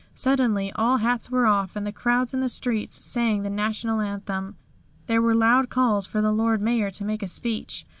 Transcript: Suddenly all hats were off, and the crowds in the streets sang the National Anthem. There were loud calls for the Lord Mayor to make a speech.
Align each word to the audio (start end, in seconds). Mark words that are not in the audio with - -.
Suddenly 0.15 0.71
all 0.73 0.97
hats 0.97 1.29
were 1.29 1.45
off, 1.45 1.75
and 1.75 1.85
the 1.85 1.91
crowds 1.91 2.33
in 2.33 2.39
the 2.39 2.49
streets 2.49 3.05
sang 3.05 3.43
the 3.43 3.51
National 3.51 3.99
Anthem. 4.01 4.55
There 5.05 5.21
were 5.21 5.35
loud 5.35 5.69
calls 5.69 6.07
for 6.07 6.21
the 6.23 6.31
Lord 6.31 6.59
Mayor 6.59 6.89
to 6.89 7.05
make 7.05 7.21
a 7.21 7.27
speech. 7.27 7.85